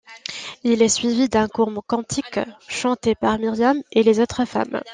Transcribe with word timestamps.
Il 0.63 0.81
est 0.81 0.89
suivi 0.89 1.29
d’un 1.29 1.47
court 1.47 1.71
cantique, 1.85 2.39
chanté 2.67 3.13
par 3.13 3.37
Myriam 3.37 3.83
et 3.91 4.01
les 4.01 4.19
autres 4.19 4.45
femmes. 4.45 4.81